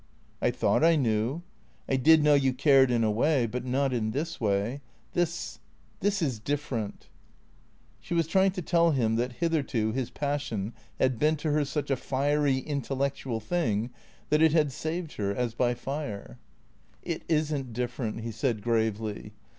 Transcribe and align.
"I 0.41 0.49
thought 0.49 0.83
I 0.83 0.95
knew. 0.95 1.43
I 1.87 1.95
did 1.95 2.23
know 2.23 2.33
you 2.33 2.53
cared 2.53 2.89
in 2.89 3.03
a 3.03 3.11
way. 3.11 3.45
But 3.45 3.65
not 3.65 3.93
in 3.93 4.09
this 4.09 4.41
way. 4.41 4.81
This— 5.13 5.59
this 5.99 6.23
is 6.23 6.39
diiferent." 6.39 7.07
She 7.99 8.15
was 8.15 8.25
trying 8.25 8.49
to 8.53 8.63
tell 8.63 8.89
him 8.93 9.15
that 9.17 9.33
hitherto 9.33 9.91
his 9.91 10.09
passion 10.09 10.73
had 10.97 11.19
been 11.19 11.35
to 11.35 11.51
her 11.51 11.63
such 11.63 11.91
a 11.91 11.95
fiery 11.95 12.57
intellectual 12.57 13.39
thing 13.39 13.91
that 14.31 14.41
it 14.41 14.53
had 14.53 14.71
saved 14.71 15.17
her— 15.17 15.35
as 15.35 15.53
by 15.53 15.75
fire. 15.75 16.39
THECREATOES 17.03 17.27
481 17.27 17.35
"It 17.37 17.39
isn't 17.39 17.73
different," 17.73 18.21
he 18.21 18.31
said 18.31 18.63
gravely. 18.63 19.33